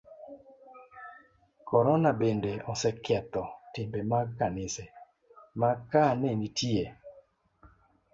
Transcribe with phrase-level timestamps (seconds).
[1.69, 4.83] Korona bende oseketho timbe mag kanise,
[5.61, 6.85] ma ka ne nitie